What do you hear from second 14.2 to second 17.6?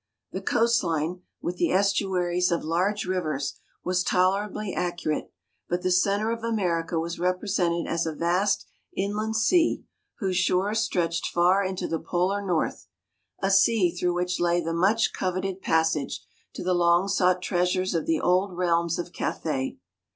lay the much coveted passage to the long sought